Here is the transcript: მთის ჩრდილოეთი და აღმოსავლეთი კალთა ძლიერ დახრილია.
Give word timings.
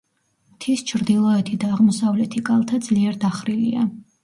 მთის 0.53 0.81
ჩრდილოეთი 0.91 1.59
და 1.65 1.69
აღმოსავლეთი 1.77 2.43
კალთა 2.51 2.83
ძლიერ 2.89 3.23
დახრილია. 3.29 3.89